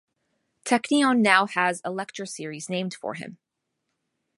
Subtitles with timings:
[0.65, 3.37] Technion now has a lecture series named for him.